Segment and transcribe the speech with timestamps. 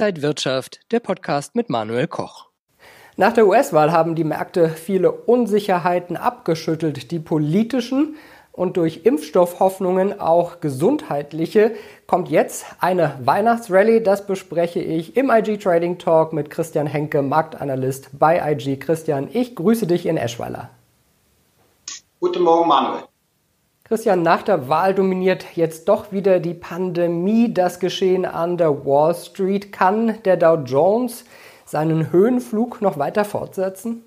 [0.00, 2.46] Inside Wirtschaft, der Podcast mit Manuel Koch.
[3.18, 8.16] Nach der US-Wahl haben die Märkte viele Unsicherheiten abgeschüttelt, die politischen
[8.50, 11.72] und durch Impfstoffhoffnungen auch gesundheitliche.
[12.06, 18.18] Kommt jetzt eine Weihnachtsrallye, das bespreche ich im IG Trading Talk mit Christian Henke, Marktanalyst
[18.18, 18.78] bei IG.
[18.78, 20.70] Christian, ich grüße dich in Eschweiler.
[22.20, 23.09] Guten Morgen, Manuel.
[23.90, 29.16] Christian, nach der Wahl dominiert jetzt doch wieder die Pandemie das Geschehen an der Wall
[29.16, 29.72] Street.
[29.72, 31.24] Kann der Dow Jones
[31.64, 34.04] seinen Höhenflug noch weiter fortsetzen?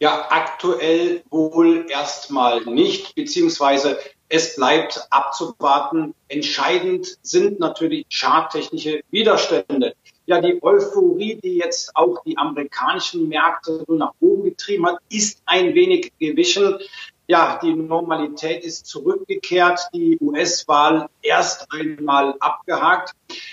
[0.00, 6.12] Ja, aktuell wohl erstmal nicht, beziehungsweise es bleibt abzuwarten.
[6.26, 9.94] Entscheidend sind natürlich charttechnische Widerstände.
[10.26, 15.40] Ja, die Euphorie, die jetzt auch die amerikanischen Märkte so nach oben getrieben hat, ist
[15.46, 16.80] ein wenig gewichen
[17.28, 23.12] ja, die Normalität ist zurückgekehrt, die US-Wahl erst einmal abgehakt.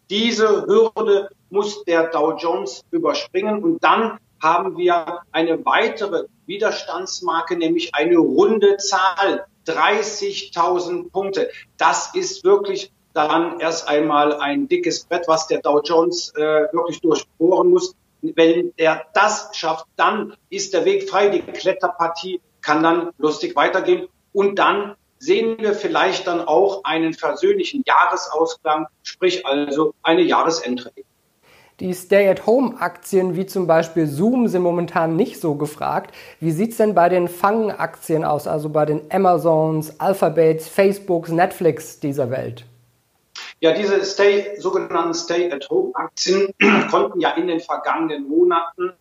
[0.09, 7.95] Diese Hürde muss der Dow Jones überspringen und dann haben wir eine weitere Widerstandsmarke, nämlich
[7.95, 11.49] eine runde Zahl, 30.000 Punkte.
[11.77, 17.01] Das ist wirklich dann erst einmal ein dickes Brett, was der Dow Jones äh, wirklich
[17.01, 17.95] durchbohren muss.
[18.21, 21.29] Wenn er das schafft, dann ist der Weg frei.
[21.29, 24.07] Die Kletterpartie kann dann lustig weitergehen.
[24.33, 31.03] Und dann sehen wir vielleicht dann auch einen versöhnlichen Jahresausklang, sprich also eine Jahresendrate.
[31.79, 36.15] Die Stay-at-Home-Aktien wie zum Beispiel Zoom sind momentan nicht so gefragt.
[36.39, 41.99] Wie sieht es denn bei den Fang-Aktien aus, also bei den Amazons, Alphabets, Facebooks, Netflix
[41.99, 42.65] dieser Welt?
[43.59, 46.53] Ja, diese Stay, sogenannten Stay-at-Home-Aktien
[46.91, 48.93] konnten ja in den vergangenen Monaten,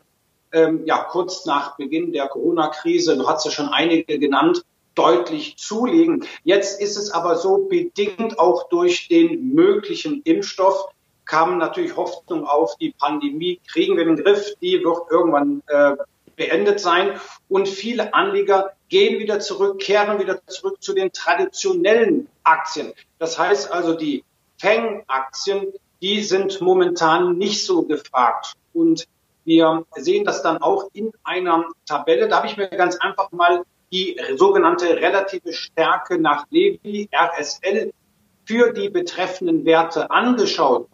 [0.53, 4.62] ähm, ja kurz nach Beginn der Corona-Krise, du hast ja schon einige genannt,
[4.95, 6.25] deutlich zulegen.
[6.43, 10.89] Jetzt ist es aber so, bedingt auch durch den möglichen Impfstoff
[11.27, 15.97] kam natürlich Hoffnung auf, die Pandemie kriegen wir den Griff, die wird irgendwann äh,
[16.37, 17.21] beendet sein.
[17.49, 22.93] Und viele Anleger gehen wieder zurück, kehren wieder zurück zu den traditionellen Aktien.
[23.19, 24.25] Das heißt also, die
[24.59, 25.72] Fang-Aktien,
[26.03, 28.55] die sind momentan nicht so gefragt.
[28.72, 29.06] Und
[29.44, 32.28] wir sehen das dann auch in einer Tabelle.
[32.28, 33.62] Da habe ich mir ganz einfach mal
[33.93, 37.93] die sogenannte relative Stärke nach Levi, RSL,
[38.45, 40.89] für die betreffenden Werte angeschaut.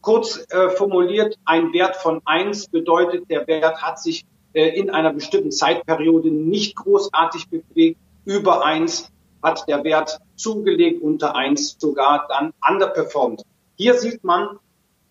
[0.00, 5.12] Kurz äh, formuliert, ein Wert von eins bedeutet, der Wert hat sich äh, in einer
[5.12, 7.98] bestimmten Zeitperiode nicht großartig bewegt.
[8.26, 9.10] Über eins
[9.44, 13.42] hat der Wert zugelegt, unter eins sogar dann underperformed.
[13.76, 14.58] Hier sieht man,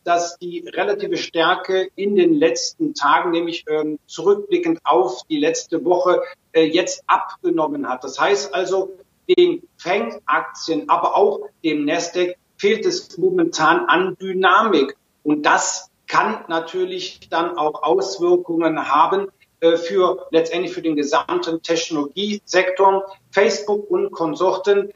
[0.03, 6.21] dass die relative Stärke in den letzten Tagen, nämlich ähm, zurückblickend auf die letzte Woche,
[6.51, 8.03] äh, jetzt abgenommen hat.
[8.03, 8.91] Das heißt also,
[9.29, 14.97] den Fang-Aktien, aber auch dem Nasdaq fehlt es momentan an Dynamik.
[15.23, 19.27] Und das kann natürlich dann auch Auswirkungen haben
[19.77, 23.05] für letztendlich für den gesamten Technologiesektor.
[23.31, 24.91] Facebook und Konsorten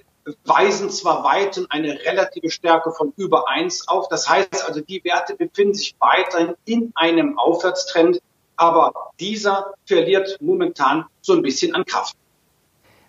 [0.46, 4.08] weisen zwar weiterhin eine relative Stärke von über eins auf.
[4.10, 8.20] Das heißt also, die Werte befinden sich weiterhin in einem Aufwärtstrend,
[8.56, 12.16] aber dieser verliert momentan so ein bisschen an Kraft.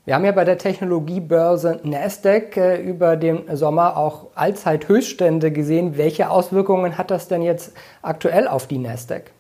[0.04, 5.98] Wir haben ja bei der Technologiebörse Nasdaq äh, über den Sommer auch Allzeithöchststände gesehen.
[5.98, 9.32] Welche Auswirkungen hat das denn jetzt aktuell auf die Nasdaq?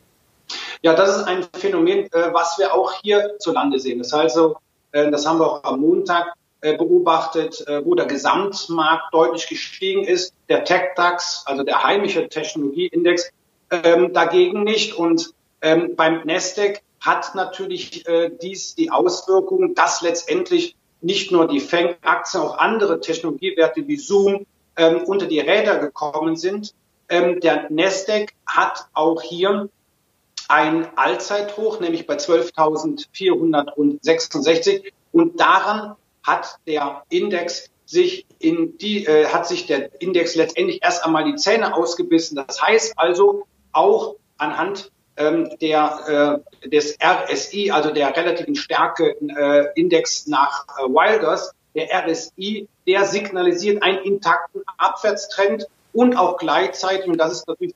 [0.82, 3.98] Ja, das ist ein Phänomen, äh, was wir auch hierzulande sehen.
[3.98, 4.56] Das, also,
[4.92, 10.32] äh, das haben wir auch am Montag äh, beobachtet, wo der Gesamtmarkt deutlich gestiegen ist.
[10.48, 13.30] Der TechDAX, also der heimische Technologieindex,
[13.70, 14.94] ähm, dagegen nicht.
[14.94, 18.04] Und ähm, beim Nasdaq hat natürlich
[18.42, 24.46] dies die Auswirkung, dass letztendlich nicht nur die Fang-Aktien, auch andere Technologiewerte wie Zoom
[24.76, 26.74] ähm, unter die Räder gekommen sind.
[27.08, 29.70] Der Nasdaq hat auch hier
[30.48, 34.92] ein Allzeithoch, nämlich bei 12.466.
[35.12, 41.04] Und daran hat der Index sich in die, äh, hat sich der Index letztendlich erst
[41.04, 42.36] einmal die Zähne ausgebissen.
[42.36, 49.68] Das heißt also auch anhand ähm, der, äh, des RSI, also der relativen Stärke äh,
[49.74, 57.18] Index nach äh, Wilders, der RSI, der signalisiert einen intakten Abwärtstrend und auch gleichzeitig, und
[57.18, 57.74] das ist natürlich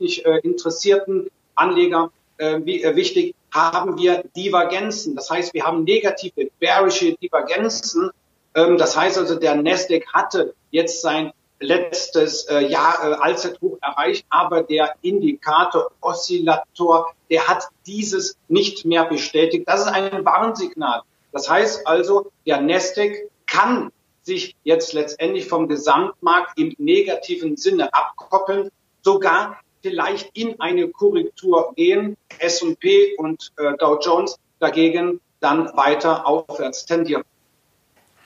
[0.00, 5.14] die äh, interessierten Anleger äh, wie, äh, wichtig, haben wir Divergenzen.
[5.14, 8.10] Das heißt, wir haben negative, bearische Divergenzen.
[8.54, 14.64] Ähm, das heißt also, der Nasdaq hatte jetzt sein letztes Jahr äh, Allzeithoch erreicht, aber
[14.64, 19.68] der Indikator Oszillator, der hat dieses nicht mehr bestätigt.
[19.68, 21.02] Das ist ein Warnsignal.
[21.30, 23.92] Das heißt also, der Nasdaq kann
[24.22, 28.70] sich jetzt letztendlich vom Gesamtmarkt im negativen Sinne abkoppeln,
[29.02, 36.86] sogar vielleicht in eine Korrektur gehen, S&P und äh, Dow Jones dagegen dann weiter aufwärts
[36.86, 37.24] tendieren.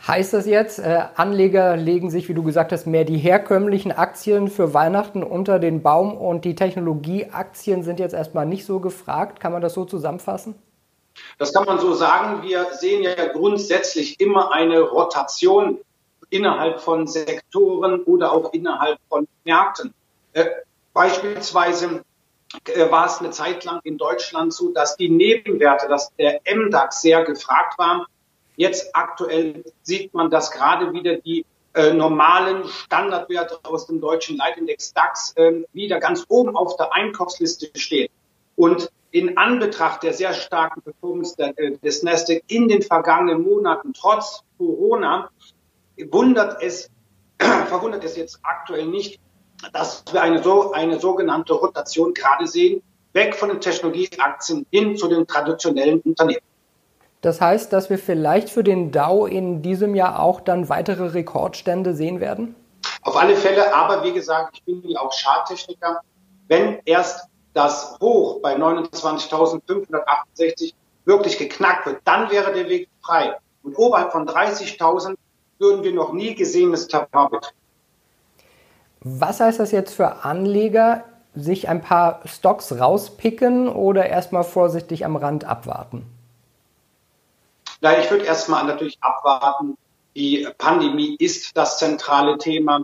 [0.06, 4.48] Heißt das jetzt, äh, Anleger legen sich, wie du gesagt hast, mehr die herkömmlichen Aktien
[4.48, 9.40] für Weihnachten unter den Baum und die Technologieaktien sind jetzt erstmal nicht so gefragt?
[9.40, 10.54] Kann man das so zusammenfassen?
[11.38, 12.42] Das kann man so sagen.
[12.42, 15.78] Wir sehen ja grundsätzlich immer eine Rotation
[16.30, 19.92] innerhalb von Sektoren oder auch innerhalb von Märkten.
[20.34, 20.46] Äh,
[20.96, 22.02] beispielsweise
[22.64, 27.02] äh, war es eine Zeit lang in Deutschland so, dass die Nebenwerte, dass der MDAX
[27.02, 28.06] sehr gefragt war.
[28.56, 31.44] Jetzt aktuell sieht man, dass gerade wieder die
[31.74, 37.78] äh, normalen Standardwerte aus dem deutschen Leitindex DAX äh, wieder ganz oben auf der Einkaufsliste
[37.78, 38.08] stehen.
[38.56, 44.44] Und in Anbetracht der sehr starken Performance äh, des Nasdaq in den vergangenen Monaten trotz
[44.56, 45.28] Corona
[46.10, 46.88] wundert es,
[47.38, 49.20] verwundert es jetzt aktuell nicht,
[49.72, 52.82] dass wir eine so eine sogenannte Rotation gerade sehen,
[53.12, 56.40] weg von den Technologieaktien hin zu den traditionellen Unternehmen.
[57.22, 61.94] Das heißt, dass wir vielleicht für den Dow in diesem Jahr auch dann weitere Rekordstände
[61.94, 62.54] sehen werden?
[63.02, 66.00] Auf alle Fälle, aber wie gesagt, ich bin ja auch Charttechniker.
[66.48, 70.74] Wenn erst das Hoch bei 29.568
[71.04, 73.34] wirklich geknackt wird, dann wäre der Weg frei.
[73.62, 75.14] Und oberhalb von 30.000
[75.58, 77.56] würden wir noch nie gesehenes Terrain betreten.
[79.08, 85.14] Was heißt das jetzt für Anleger, sich ein paar Stocks rauspicken oder erstmal vorsichtig am
[85.14, 86.04] Rand abwarten?
[87.80, 89.78] Na, ich würde erstmal natürlich abwarten.
[90.16, 92.82] Die Pandemie ist das zentrale Thema.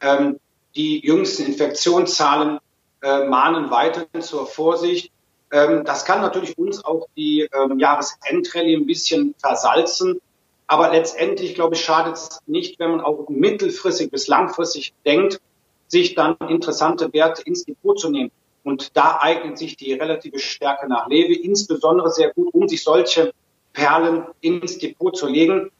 [0.00, 0.38] Ähm,
[0.76, 2.60] die jüngsten Infektionszahlen
[3.02, 5.10] äh, mahnen weiterhin zur Vorsicht.
[5.50, 10.20] Ähm, das kann natürlich uns auch die ähm, Jahresendrallye ein bisschen versalzen.
[10.68, 15.40] Aber letztendlich, glaube ich, schadet es nicht, wenn man auch mittelfristig bis langfristig denkt,
[15.88, 18.30] sich dann interessante Werte ins Depot zu nehmen.
[18.64, 23.32] Und da eignet sich die relative Stärke nach Lewe insbesondere sehr gut, um sich solche
[23.72, 25.70] Perlen ins Depot zu legen.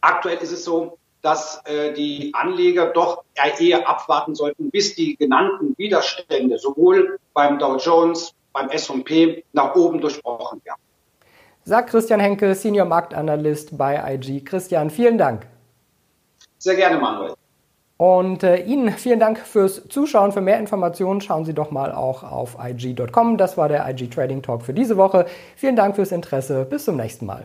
[0.00, 3.24] Aktuell ist es so, dass äh, die Anleger doch
[3.58, 10.00] eher abwarten sollten, bis die genannten Widerstände sowohl beim Dow Jones, beim S&P nach oben
[10.00, 10.80] durchbrochen werden
[11.68, 14.40] sagt Christian Henke, Senior Marktanalyst bei IG.
[14.40, 15.46] Christian, vielen Dank.
[16.56, 17.34] Sehr gerne, Manuel.
[17.98, 20.30] Und äh, Ihnen vielen Dank fürs Zuschauen.
[20.30, 23.36] Für mehr Informationen schauen Sie doch mal auch auf IG.com.
[23.36, 25.26] Das war der IG Trading Talk für diese Woche.
[25.56, 26.64] Vielen Dank fürs Interesse.
[26.64, 27.44] Bis zum nächsten Mal.